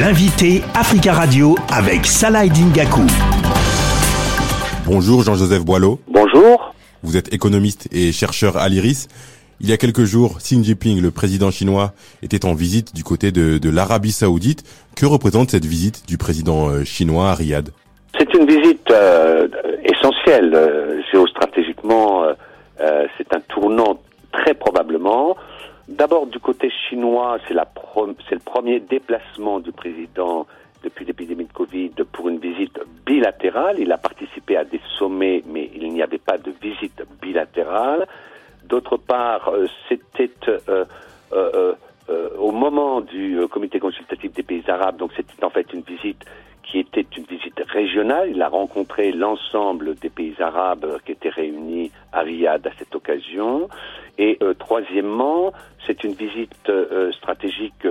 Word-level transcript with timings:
L'invité 0.00 0.62
Africa 0.74 1.12
Radio 1.12 1.54
avec 1.72 2.04
Salah 2.06 2.48
Dingaku. 2.48 3.02
Bonjour 4.86 5.22
Jean-Joseph 5.22 5.64
Boileau. 5.64 6.00
Bonjour. 6.08 6.74
Vous 7.04 7.16
êtes 7.16 7.32
économiste 7.32 7.88
et 7.92 8.10
chercheur 8.10 8.56
à 8.56 8.68
l'IRIS. 8.68 9.06
Il 9.60 9.70
y 9.70 9.72
a 9.72 9.76
quelques 9.76 10.02
jours, 10.02 10.38
Xi 10.38 10.62
Jinping, 10.64 11.00
le 11.00 11.12
président 11.12 11.52
chinois, 11.52 11.92
était 12.24 12.44
en 12.44 12.54
visite 12.54 12.92
du 12.92 13.04
côté 13.04 13.30
de, 13.30 13.58
de 13.58 13.70
l'Arabie 13.70 14.10
saoudite. 14.10 14.64
Que 14.96 15.06
représente 15.06 15.52
cette 15.52 15.64
visite 15.64 16.08
du 16.08 16.18
président 16.18 16.70
euh, 16.70 16.82
chinois 16.82 17.30
à 17.30 17.34
Riyad? 17.34 17.70
C'est 18.18 18.34
une 18.34 18.46
visite 18.46 18.90
euh, 18.90 19.46
essentielle 19.84 20.54
euh, 20.54 21.02
géostratégiquement. 21.12 22.24
Euh, 22.80 23.06
c'est 23.16 23.32
un 23.32 23.40
tournant 23.48 24.00
très 24.32 24.54
probablement. 24.54 25.36
D'abord, 25.88 26.26
du 26.26 26.40
côté 26.40 26.70
chinois, 26.88 27.38
c'est 27.46 27.54
le 27.54 28.38
premier 28.38 28.80
déplacement 28.80 29.60
du 29.60 29.70
président 29.72 30.46
depuis 30.82 31.04
l'épidémie 31.04 31.44
de 31.44 31.52
Covid 31.52 31.92
pour 32.12 32.28
une 32.28 32.38
visite 32.38 32.78
bilatérale. 33.04 33.76
Il 33.78 33.92
a 33.92 33.98
participé 33.98 34.56
à 34.56 34.64
des 34.64 34.80
sommets, 34.98 35.42
mais 35.46 35.70
il 35.74 35.92
n'y 35.92 36.02
avait 36.02 36.18
pas 36.18 36.38
de 36.38 36.52
visite 36.62 37.02
bilatérale. 37.20 38.06
D'autre 38.64 38.96
part, 38.96 39.48
euh, 39.48 39.66
c'était 39.88 40.30
euh, 40.48 40.84
euh, 41.32 41.74
au 42.38 42.52
moment 42.52 43.00
du 43.00 43.40
comité 43.50 43.78
consultatif 43.78 44.32
des 44.32 44.42
pays 44.42 44.64
arabes, 44.68 44.96
donc 44.96 45.12
c'était 45.16 45.42
en 45.44 45.50
fait 45.50 45.72
une 45.72 45.82
visite 45.82 46.24
qui 46.62 46.78
était 46.78 47.06
une 47.16 47.24
visite 47.24 47.60
régionale. 47.68 48.30
Il 48.30 48.42
a 48.42 48.48
rencontré 48.48 49.12
l'ensemble 49.12 49.94
des 49.96 50.10
pays 50.10 50.34
arabes 50.40 50.98
qui 51.04 51.12
étaient 51.12 51.28
réunis 51.28 51.92
à 52.14 52.20
Riyad 52.20 52.66
à 52.66 52.70
cette 52.78 52.94
occasion. 52.94 53.68
Et 54.18 54.38
euh, 54.42 54.54
troisièmement, 54.54 55.52
c'est 55.86 56.04
une 56.04 56.14
visite 56.14 56.68
euh, 56.68 57.12
stratégique 57.12 57.86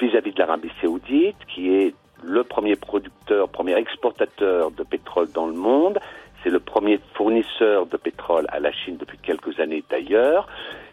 vis-à-vis 0.00 0.32
de 0.32 0.38
l'Arabie 0.38 0.70
saoudite, 0.80 1.36
qui 1.48 1.74
est 1.74 1.94
le 2.22 2.44
premier 2.44 2.76
producteur, 2.76 3.48
premier 3.48 3.76
exportateur 3.76 4.70
de 4.70 4.82
pétrole 4.82 5.30
dans 5.32 5.46
le 5.46 5.54
monde. 5.54 5.98
C'est 6.42 6.50
le 6.50 6.60
premier 6.60 7.00
fournisseur 7.14 7.86
de 7.86 7.96
pétrole 7.96 8.46
à 8.48 8.60
la 8.60 8.72
Chine 8.72 8.96
depuis 8.96 9.18
quelques 9.18 9.58
années 9.58 9.82
d'ailleurs. 9.90 10.46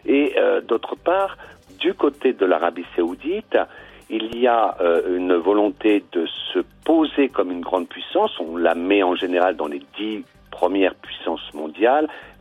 Et 0.06 0.34
euh, 0.36 0.60
d'autre 0.60 0.96
part, 0.96 1.36
du 1.78 1.94
côté 1.94 2.32
de 2.32 2.44
l'Arabie 2.44 2.84
saoudite, 2.96 3.56
il 4.10 4.36
y 4.36 4.46
a 4.46 4.76
euh, 4.80 5.16
une 5.16 5.34
volonté 5.34 6.04
de 6.12 6.26
se 6.52 6.60
poser 6.84 7.28
comme 7.28 7.50
une 7.50 7.60
grande 7.60 7.88
puissance. 7.88 8.32
On 8.40 8.56
la 8.56 8.74
met 8.74 9.02
en 9.02 9.14
général 9.14 9.56
dans 9.56 9.66
les 9.66 9.82
dix 9.98 10.24
premières 10.50 10.94
puissances 10.94 11.52
mondiales. 11.54 11.63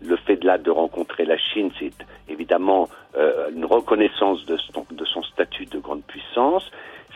Le 0.01 0.15
fait 0.17 0.37
de 0.37 0.45
là 0.45 0.57
de 0.57 0.71
rencontrer 0.71 1.25
la 1.25 1.37
Chine, 1.37 1.71
c'est 1.79 1.93
évidemment 2.29 2.89
euh, 3.17 3.49
une 3.55 3.65
reconnaissance 3.65 4.45
de 4.45 4.57
son, 4.57 5.23
statut 5.23 5.65
de 5.65 5.79
grande 5.79 6.03
puissance. 6.03 6.69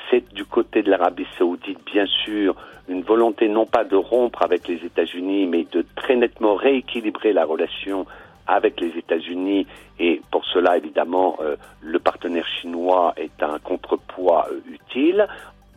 C'est 0.10 0.34
du 0.34 0.46
côté 0.46 0.84
de 0.84 0.90
l'Arabie 0.90 1.28
saoudite, 1.38 1.80
bien 1.86 2.06
sûr, 2.06 2.56
une 2.88 3.02
volonté 3.02 3.50
non 3.50 3.66
pas 3.66 3.84
de 3.84 3.96
rompre 3.96 4.42
avec 4.42 4.68
les 4.68 4.86
États-Unis, 4.86 5.46
mais 5.48 5.66
de 5.72 5.86
très 5.96 6.16
nettement 6.16 6.56
rééquilibrer 6.56 7.34
la 7.34 7.46
relation 7.46 8.06
avec 8.48 8.80
les 8.80 8.98
États-Unis 8.98 9.68
et 10.00 10.22
pour 10.32 10.46
cela 10.46 10.78
évidemment 10.78 11.38
euh, 11.42 11.58
le 11.82 12.00
partenaire 12.00 12.46
chinois 12.62 13.14
est 13.18 13.44
un 13.44 13.60
contrepoids 13.60 14.48
euh, 14.50 14.62
utile. 14.72 15.28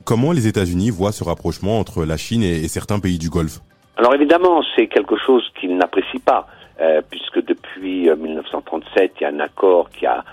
Comment 0.05 0.33
les 0.33 0.47
États-Unis 0.47 0.91
voient 0.91 1.13
ce 1.13 1.25
rapprochement 1.25 1.79
entre 1.79 2.05
la 2.05 2.17
Chine 2.17 2.43
et, 2.43 2.69
certains 2.69 3.01
pays 3.01 3.19
du 3.19 3.29
Golfe? 3.29 3.61
Alors 4.01 4.15
évidemment 4.15 4.63
c'est 4.75 4.87
quelque 4.87 5.19
chose 5.19 5.47
qu'ils 5.61 5.77
n'apprécient 5.77 6.23
pas 6.25 6.47
euh, 6.81 7.03
puisque 7.11 7.45
depuis 7.45 8.09
1937 8.09 9.13
il 9.21 9.25
y 9.25 9.27
a 9.27 9.29
un 9.29 9.41
accord 9.41 9.91
qui 9.91 10.07
a 10.07 10.25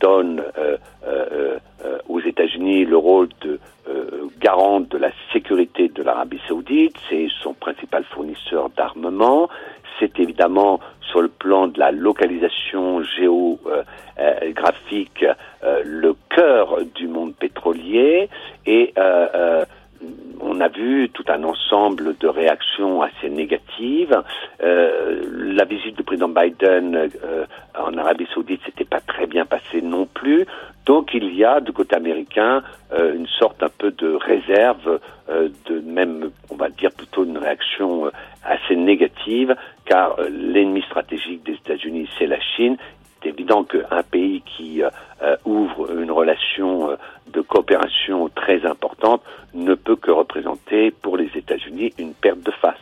donne 0.00 0.44
aux 2.08 2.20
États-Unis 2.20 2.84
le 2.84 2.96
rôle 2.96 3.28
de 3.40 3.58
garante 4.40 4.88
de 4.90 4.98
la 4.98 5.10
sécurité 5.32 5.88
de 5.88 6.04
l'Arabie 6.04 6.38
saoudite, 6.46 6.94
c'est 7.08 7.26
son 7.42 7.52
principal 7.52 8.04
fournisseur 8.04 8.70
d'armement, 8.70 9.48
c'est 9.98 10.20
évidemment 10.20 10.78
sur 11.00 11.22
le 11.22 11.28
plan 11.28 11.68
de 11.68 11.78
la 11.78 11.92
localisation 11.92 13.02
géographique 13.02 15.24
euh, 15.64 15.82
le 15.84 16.14
cœur 16.28 16.78
du 16.94 17.08
monde 17.08 17.34
pétrolier. 17.34 18.28
Et 18.66 18.92
euh, 18.98 19.26
euh, 19.34 19.64
on 20.56 20.60
a 20.60 20.68
vu 20.68 21.10
tout 21.10 21.24
un 21.28 21.44
ensemble 21.44 22.16
de 22.18 22.28
réactions 22.28 23.02
assez 23.02 23.28
négatives. 23.28 24.22
la 24.60 25.64
visite 25.64 25.96
du 25.96 26.02
président 26.02 26.28
Biden 26.28 27.10
en 27.78 27.96
Arabie 27.98 28.26
Saoudite 28.32 28.62
s'était 28.64 28.84
pas 28.84 29.00
très 29.00 29.26
bien 29.26 29.44
passée 29.44 29.82
non 29.82 30.06
plus. 30.06 30.46
Donc 30.86 31.10
il 31.14 31.34
y 31.34 31.44
a 31.44 31.60
du 31.60 31.72
côté 31.72 31.96
américain 31.96 32.62
une 32.92 33.26
sorte 33.26 33.62
un 33.62 33.68
peu 33.68 33.90
de 33.90 34.14
réserve, 34.14 35.00
de 35.28 35.80
même 35.80 36.30
on 36.50 36.56
va 36.56 36.68
dire 36.70 36.92
plutôt 36.92 37.24
une 37.24 37.38
réaction 37.38 38.10
assez 38.46 38.76
négative, 38.76 39.54
car 39.84 40.18
euh, 40.18 40.28
l'ennemi 40.30 40.82
stratégique 40.82 41.44
des 41.44 41.54
États-Unis, 41.54 42.08
c'est 42.18 42.26
la 42.26 42.40
Chine. 42.40 42.76
Évident 43.46 43.64
qu'un 43.64 44.02
pays 44.02 44.42
qui 44.56 44.82
euh, 44.82 44.90
euh, 45.22 45.36
ouvre 45.44 45.96
une 45.96 46.10
relation 46.10 46.96
de 47.32 47.40
coopération 47.42 48.28
très 48.30 48.66
importante 48.66 49.22
ne 49.54 49.74
peut 49.74 49.94
que 49.94 50.10
représenter 50.10 50.90
pour 50.90 51.16
les 51.16 51.30
États-Unis 51.32 51.92
une 51.96 52.12
perte 52.12 52.40
de 52.42 52.50
face. 52.50 52.74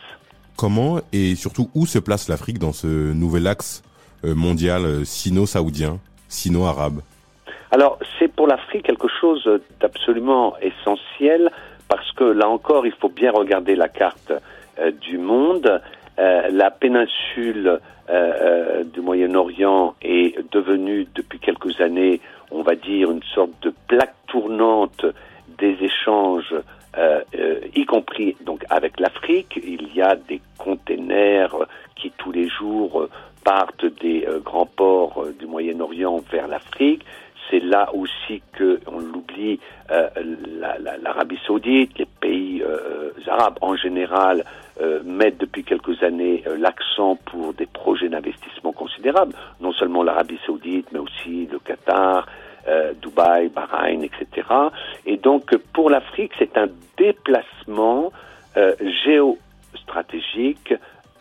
Comment 0.57 1.01
et 1.13 1.35
surtout 1.35 1.69
où 1.75 1.85
se 1.85 1.99
place 1.99 2.29
l'Afrique 2.29 2.57
dans 2.57 2.73
ce 2.73 2.87
nouvel 3.13 3.45
axe 3.45 3.83
mondial 4.23 5.05
sino-saoudien, 5.05 5.99
sino-arabe? 6.29 7.01
Alors 7.69 7.99
c'est 8.17 8.33
pour 8.33 8.47
l'Afrique 8.47 8.87
quelque 8.87 9.07
chose 9.21 9.47
d'absolument 9.79 10.55
essentiel 10.61 11.51
parce 11.87 12.11
que 12.13 12.23
là 12.23 12.49
encore 12.49 12.87
il 12.87 12.93
faut 12.93 13.09
bien 13.09 13.31
regarder 13.31 13.75
la 13.75 13.89
carte 13.89 14.33
euh, 14.79 14.91
du 14.91 15.19
monde. 15.19 15.81
Euh, 16.17 16.47
la 16.49 16.71
péninsule 16.71 17.79
euh, 18.09 18.83
du 18.83 19.01
Moyen-Orient 19.01 19.95
est 20.01 20.37
devenue 20.51 21.07
depuis 21.13 21.39
quelques 21.39 21.81
années, 21.81 22.21
on 22.51 22.61
va 22.61 22.75
dire, 22.75 23.11
une 23.11 23.23
sorte 23.23 23.51
de 23.63 23.73
plaque 23.87 24.15
tournante 24.27 25.05
des 25.57 25.77
échanges, 25.81 26.53
y 27.75 27.85
compris 27.85 28.37
donc 28.45 28.63
avec 28.69 28.99
l'Afrique. 29.01 29.59
Il 29.61 29.93
y 29.93 30.01
a 30.01 30.15
des 30.15 30.39
containers 30.57 31.53
qui 31.95 32.11
tous 32.17 32.31
les 32.31 32.47
jours 32.47 33.09
partent 33.43 33.85
des 34.01 34.25
grands 34.43 34.65
ports 34.65 35.25
du 35.37 35.45
Moyen-Orient 35.45 36.23
vers 36.31 36.47
l'Afrique. 36.47 37.03
C'est 37.49 37.59
là 37.59 37.89
aussi 37.93 38.41
que, 38.53 38.79
on 38.87 38.99
l'oublie, 38.99 39.59
l'Arabie 39.89 41.39
saoudite, 41.45 41.97
les 41.97 42.07
pays 42.21 42.63
arabes 43.27 43.57
en 43.61 43.75
général 43.75 44.45
euh, 44.81 44.99
mettent 45.05 45.37
depuis 45.37 45.63
quelques 45.63 46.03
années 46.03 46.43
euh, 46.47 46.57
l'accent 46.57 47.15
pour 47.31 47.53
des 47.53 47.65
projets 47.65 48.09
d'investissement 48.09 48.73
considérables, 48.73 49.33
non 49.61 49.71
seulement 49.71 50.03
l'Arabie 50.03 50.37
saoudite, 50.45 50.87
mais 50.91 50.99
aussi 50.99 51.47
le 51.49 51.59
Qatar, 51.59 52.27
euh, 52.67 52.91
Dubaï, 53.01 53.47
Bahreïn, 53.47 54.03
etc. 54.03 54.45
Et 55.05 55.15
donc 55.15 55.55
pour 55.71 55.89
l'Afrique, 55.89 56.33
c'est 56.37 56.57
un 56.57 56.67
déplacement 56.97 58.11
géostratégique 59.05 60.73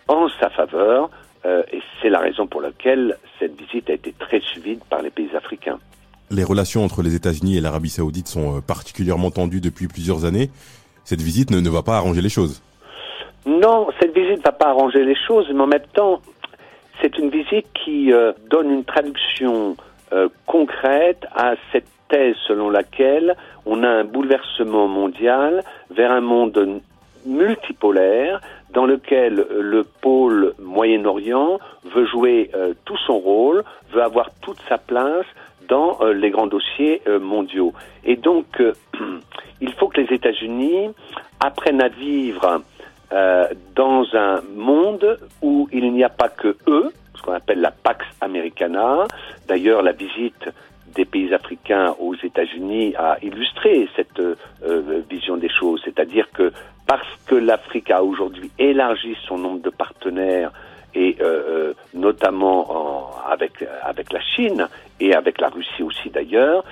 en 0.07 0.29
sa 0.41 0.51
faveur, 0.51 1.11
et 1.45 1.83
c'est 2.01 2.09
la 2.09 2.21
raison 2.21 2.47
pour 2.47 2.61
laquelle 2.61 3.19
cette 3.41 3.57
visite 3.57 3.91
a 3.91 3.95
été 3.95 4.13
très 4.13 4.39
suivie 4.39 4.79
par 4.89 5.03
les 5.03 5.11
pays 5.11 5.31
africains. 5.37 5.81
Les 6.31 6.45
relations 6.45 6.85
entre 6.85 7.03
les 7.03 7.17
États-Unis 7.17 7.57
et 7.57 7.61
l'Arabie 7.61 7.91
saoudite 7.91 8.29
sont 8.29 8.61
particulièrement 8.61 9.33
tendues 9.33 9.61
depuis 9.61 9.89
plusieurs 9.89 10.25
années. 10.25 10.49
Cette 11.05 11.23
visite 11.23 11.51
ne 11.51 11.69
va 11.69 11.83
pas 11.83 11.97
arranger 11.97 12.23
les 12.23 12.29
choses. 12.29 12.63
Non, 13.47 13.89
cette 14.01 14.15
visite 14.15 14.39
ne 14.39 14.43
va 14.43 14.53
pas 14.53 14.69
arranger 14.69 15.05
les 15.05 15.15
choses, 15.15 15.47
mais 15.53 15.61
en 15.61 15.67
même 15.67 15.87
temps, 15.93 16.21
c'est 17.01 17.19
une 17.19 17.29
visite 17.29 17.67
qui 17.85 18.11
euh, 18.13 18.33
donne 18.51 18.71
une 18.71 18.85
traduction 18.85 19.77
euh, 20.13 20.29
concrète 20.47 21.27
à 21.35 21.55
cette 21.71 21.87
thèse 22.09 22.37
selon 22.49 22.71
laquelle 22.71 23.37
on 23.67 23.83
a 23.83 23.89
un 23.89 24.05
bouleversement 24.05 24.89
mondial 24.89 25.63
vers 25.91 26.11
un 26.11 26.23
monde 26.23 26.81
multipolaire 27.27 28.41
dans 28.71 28.87
lequel 28.87 29.47
le 29.51 29.85
pôle 29.85 30.55
Moyen-Orient 30.59 31.59
veut 31.85 32.07
jouer 32.07 32.51
euh, 32.55 32.73
tout 32.87 32.99
son 33.07 33.19
rôle, 33.19 33.63
veut 33.93 34.03
avoir 34.03 34.31
toute 34.41 34.61
sa 34.69 34.79
place 34.79 35.27
dans 35.69 35.99
les 36.15 36.29
grands 36.29 36.47
dossiers 36.47 37.01
mondiaux. 37.23 37.73
Et 38.05 38.17
donc, 38.17 38.63
il 39.63 39.73
faut 39.73 39.89
que 39.89 40.03
les 40.03 40.15
États-Unis 40.15 40.91
apprennent 41.41 41.81
à 41.81 41.89
vivre 41.89 42.61
euh, 43.15 43.47
dans 43.77 44.05
un 44.15 44.41
monde 44.57 45.21
où 45.41 45.69
il 45.71 45.93
n'y 45.93 46.03
a 46.03 46.09
pas 46.09 46.29
que 46.29 46.57
eux, 46.67 46.93
ce 47.15 47.23
qu'on 47.23 47.33
appelle 47.33 47.61
la 47.61 47.71
Pax 47.71 48.05
Americana. 48.21 49.07
D'ailleurs, 49.47 49.83
la 49.83 49.93
visite 49.93 50.49
des 50.97 51.05
pays 51.05 51.33
africains 51.33 51.95
aux 52.01 52.17
États-Unis 52.17 52.97
a 52.97 53.19
illustré 53.23 53.89
cette 53.95 54.19
euh, 54.19 55.03
vision 55.09 55.37
des 55.37 55.49
choses, 55.49 55.81
c'est-à-dire 55.85 56.29
que 56.33 56.53
parce 56.89 57.07
que 57.27 57.37
l'Afrique 57.37 57.93
a 57.93 58.03
aujourd'hui 58.03 58.51
élargi 58.59 59.17
son 59.29 59.39
nombre 59.39 59.63
de 59.63 59.71
partenaires 59.71 60.51
et 60.97 61.17
euh, 61.21 61.73
notamment 61.95 63.13
avec 63.29 63.65
avec 63.83 64.13
la 64.13 64.21
Chine 64.21 64.69
et 64.99 65.15
avec 65.15 65.41
la 65.41 65.51
Russie 65.51 65.85
aussi 65.85 66.11
d'ailleurs, 66.11 66.65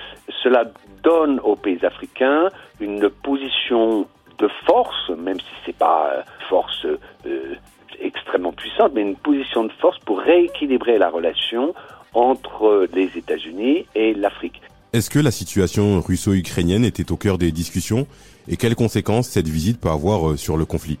cela 0.43 0.65
donne 1.03 1.39
aux 1.39 1.55
pays 1.55 1.85
africains 1.85 2.49
une 2.81 3.09
position 3.09 4.07
de 4.43 4.49
force, 4.65 5.09
même 5.17 5.39
si 5.39 5.53
c'est 5.65 5.77
pas 5.77 6.11
euh, 6.11 6.21
force 6.49 6.85
euh, 6.85 7.55
extrêmement 8.01 8.51
puissante, 8.51 8.91
mais 8.93 9.01
une 9.01 9.15
position 9.15 9.63
de 9.63 9.71
force 9.79 9.97
pour 9.99 10.19
rééquilibrer 10.19 10.97
la 10.97 11.09
relation 11.09 11.73
entre 12.13 12.87
les 12.93 13.17
États-Unis 13.17 13.85
et 13.95 14.13
l'Afrique. 14.13 14.61
Est-ce 14.91 15.09
que 15.09 15.19
la 15.19 15.31
situation 15.31 16.01
russo-ukrainienne 16.01 16.83
était 16.83 17.11
au 17.11 17.17
cœur 17.17 17.37
des 17.37 17.51
discussions 17.51 18.05
et 18.49 18.57
quelles 18.57 18.75
conséquences 18.75 19.29
cette 19.29 19.47
visite 19.47 19.79
peut 19.79 19.89
avoir 19.89 20.31
euh, 20.31 20.35
sur 20.35 20.57
le 20.57 20.65
conflit? 20.65 20.99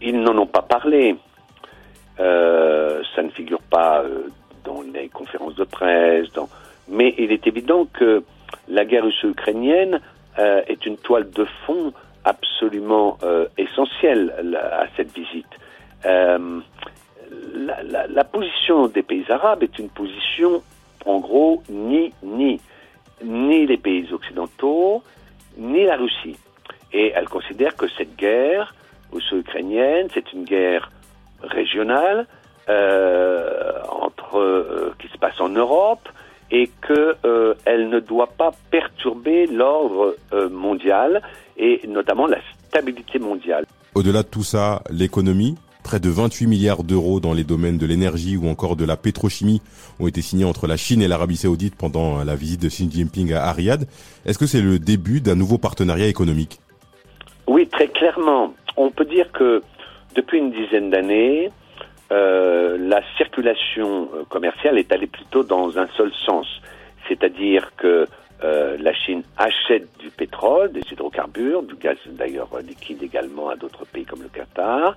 Ils 0.00 0.20
n'en 0.20 0.38
ont 0.38 0.46
pas 0.46 0.62
parlé. 0.62 1.16
Euh, 2.20 3.02
ça 3.16 3.22
ne 3.22 3.30
figure 3.30 3.62
pas 3.62 4.04
dans 4.64 4.82
les 4.94 5.08
conférences 5.08 5.56
de 5.56 5.64
presse, 5.64 6.30
dans... 6.32 6.48
mais 6.88 7.14
il 7.18 7.32
est 7.32 7.46
évident 7.48 7.86
que 7.92 8.22
la 8.68 8.84
guerre 8.84 9.04
russo-ukrainienne 9.04 10.00
est 10.68 10.86
une 10.86 10.96
toile 10.96 11.28
de 11.30 11.44
fond 11.66 11.92
absolument 12.28 13.16
euh, 13.22 13.46
essentielle 13.56 14.54
à 14.54 14.86
cette 14.96 15.12
visite. 15.14 15.52
Euh, 16.04 16.60
la, 17.54 18.24
position 18.24 18.86
des 18.88 19.02
pays 19.02 19.24
arabes 19.30 19.62
est 19.62 19.78
une 19.78 19.88
position, 19.88 20.62
en 21.04 21.18
gros, 21.18 21.62
ni 21.68 22.12
ni 22.22 22.60
ni 23.22 23.66
les 23.66 23.76
pays 23.76 24.12
occidentaux, 24.12 25.02
ni 25.56 25.84
la 25.84 25.96
Russie. 25.96 26.36
Et 26.92 27.12
elle 27.14 27.28
considère 27.28 27.76
que 27.76 27.88
cette 27.88 28.14
guerre 28.16 28.74
russo-ukrainienne, 29.12 30.08
c'est 30.14 30.32
une 30.32 30.44
guerre 30.44 30.90
régionale 31.42 32.26
euh, 32.68 33.80
entre 33.88 34.38
euh, 34.38 34.94
qui 34.98 35.08
se 35.08 35.18
passe 35.18 35.40
en 35.40 35.48
Europe 35.48 36.06
et 36.50 36.70
que 36.80 37.16
euh, 37.24 37.54
elle 37.64 37.88
ne 37.88 37.98
doit 37.98 38.28
pas 38.28 38.52
perturber 38.70 39.46
l'ordre 39.46 40.16
mondial 40.50 41.22
et 41.58 41.80
notamment 41.88 42.26
la 42.26 42.38
stabilité 42.68 43.18
mondiale. 43.18 43.64
Au-delà 43.94 44.22
de 44.22 44.28
tout 44.28 44.44
ça, 44.44 44.82
l'économie, 44.90 45.56
près 45.82 46.00
de 46.00 46.10
28 46.10 46.46
milliards 46.46 46.84
d'euros 46.84 47.18
dans 47.20 47.32
les 47.32 47.44
domaines 47.44 47.78
de 47.78 47.86
l'énergie 47.86 48.36
ou 48.36 48.48
encore 48.48 48.76
de 48.76 48.84
la 48.84 48.96
pétrochimie 48.96 49.62
ont 49.98 50.06
été 50.06 50.20
signés 50.20 50.44
entre 50.44 50.66
la 50.66 50.76
Chine 50.76 51.02
et 51.02 51.08
l'Arabie 51.08 51.36
Saoudite 51.36 51.74
pendant 51.76 52.22
la 52.24 52.36
visite 52.36 52.62
de 52.62 52.68
Xi 52.68 52.90
Jinping 52.90 53.32
à 53.32 53.50
Riyad. 53.52 53.86
Est-ce 54.26 54.38
que 54.38 54.46
c'est 54.46 54.60
le 54.60 54.78
début 54.78 55.20
d'un 55.20 55.34
nouveau 55.34 55.58
partenariat 55.58 56.06
économique? 56.06 56.60
Oui, 57.46 57.66
très 57.66 57.88
clairement. 57.88 58.54
On 58.76 58.90
peut 58.90 59.06
dire 59.06 59.32
que 59.32 59.62
depuis 60.14 60.38
une 60.38 60.52
dizaine 60.52 60.90
d'années, 60.90 61.50
euh, 62.12 62.76
la 62.78 63.02
circulation 63.16 64.08
euh, 64.14 64.24
commerciale 64.28 64.78
est 64.78 64.92
allée 64.92 65.06
plutôt 65.06 65.42
dans 65.42 65.78
un 65.78 65.86
seul 65.96 66.12
sens, 66.26 66.46
c'est-à-dire 67.08 67.72
que 67.76 68.06
euh, 68.44 68.76
la 68.80 68.92
Chine 68.92 69.22
achète 69.36 69.88
du 69.98 70.10
pétrole, 70.10 70.72
des 70.72 70.82
hydrocarbures, 70.92 71.62
du 71.62 71.74
gaz 71.74 71.96
d'ailleurs 72.06 72.48
liquide 72.66 73.02
également 73.02 73.48
à 73.48 73.56
d'autres 73.56 73.84
pays 73.84 74.04
comme 74.04 74.22
le 74.22 74.28
Qatar, 74.28 74.94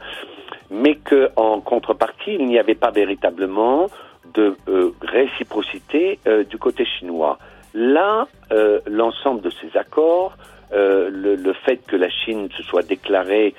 mais 0.69 0.95
que 0.95 1.29
en 1.35 1.59
contrepartie 1.59 2.35
il 2.35 2.45
n'y 2.45 2.59
avait 2.59 2.75
pas 2.75 2.91
véritablement 2.91 3.87
de 4.33 4.55
euh, 4.67 4.91
réciprocité 5.01 6.19
euh, 6.27 6.43
du 6.43 6.57
côté 6.57 6.85
chinois. 6.85 7.37
Là, 7.73 8.27
euh, 8.51 8.79
l'ensemble 8.85 9.41
de 9.41 9.49
ces 9.49 9.77
accords, 9.77 10.37
le, 10.73 11.35
le, 11.35 11.53
fait 11.53 11.85
que 11.85 11.97
la 11.97 12.09
Chine 12.09 12.47
se 12.55 12.63
soit 12.63 12.83
déclarée 12.83 13.53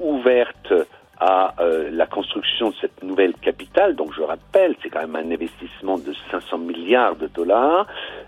ouverte 0.00 0.70
à 1.18 1.54
euh, 1.60 1.90
la 1.92 2.06
construction 2.06 2.70
de 2.70 2.74
cette 2.80 3.02
nouvelle 3.02 3.34
capitale. 3.34 3.96
Donc 3.96 4.12
je 4.14 4.22
rappelle, 4.22 4.74
c'est 4.82 4.90
quand 4.90 5.00
même 5.00 5.16
un 5.16 5.30
investissement 5.30 5.98
de 5.98 6.12
500 6.30 6.58
milliards 6.58 7.16
de 7.16 7.26
dollars, 7.26 7.86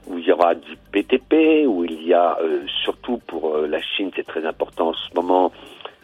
où 0.09 0.19
il 0.19 0.25
y 0.25 0.33
aura 0.33 0.55
du 0.55 0.77
BTP, 0.93 1.67
où 1.67 1.85
il 1.85 2.03
y 2.07 2.15
a 2.15 2.39
euh, 2.41 2.63
surtout 2.83 3.19
pour 3.27 3.55
euh, 3.55 3.67
la 3.67 3.81
Chine, 3.81 4.11
c'est 4.17 4.27
très 4.27 4.45
important 4.47 4.89
en 4.89 4.95
ce 4.95 5.15
moment, 5.15 5.53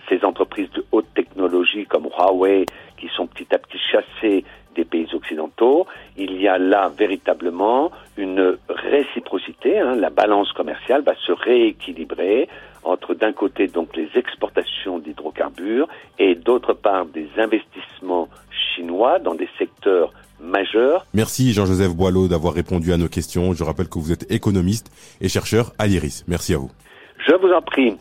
ces 0.08 0.24
entreprises 0.24 0.70
de 0.72 0.84
haute 0.92 1.06
technologie 1.14 1.86
comme 1.86 2.06
Huawei 2.06 2.66
qui 2.98 3.08
sont 3.08 3.26
petit 3.26 3.46
à 3.54 3.58
petit 3.58 3.78
chassées 3.78 4.44
des 4.74 4.84
pays 4.84 5.08
occidentaux. 5.14 5.86
Il 6.16 6.40
y 6.40 6.48
a 6.48 6.58
là 6.58 6.90
véritablement 6.96 7.90
une 8.16 8.58
réciprocité. 8.68 9.78
Hein, 9.78 9.96
la 9.96 10.10
balance 10.10 10.52
commerciale 10.52 11.02
va 11.02 11.14
se 11.14 11.32
rééquilibrer 11.32 12.48
entre 12.82 13.14
d'un 13.14 13.32
côté 13.32 13.66
donc 13.66 13.96
les 13.96 14.08
exportations 14.14 14.98
d'hydrocarbures 14.98 15.88
et 16.18 16.34
d'autre 16.34 16.74
part 16.74 17.06
des 17.06 17.28
investissements 17.38 18.28
chinois 18.50 19.18
dans 19.18 19.34
des 19.34 19.48
secteurs 19.58 20.12
Merci 21.12 21.52
Jean-Joseph 21.52 21.94
Boileau 21.94 22.28
d'avoir 22.28 22.54
répondu 22.54 22.92
à 22.92 22.96
nos 22.96 23.08
questions. 23.08 23.52
Je 23.52 23.64
rappelle 23.64 23.88
que 23.88 23.98
vous 23.98 24.12
êtes 24.12 24.30
économiste 24.30 24.90
et 25.20 25.28
chercheur 25.28 25.72
à 25.78 25.86
l'IRIS. 25.86 26.24
Merci 26.28 26.54
à 26.54 26.58
vous. 26.58 26.70
Je 27.26 27.34
vous 27.34 27.52
en 27.52 27.62
prie. 27.62 27.96